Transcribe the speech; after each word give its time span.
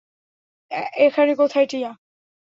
এখানে 1.05 1.31
কোথায়, 1.35 1.67
টিয়া? 1.67 1.91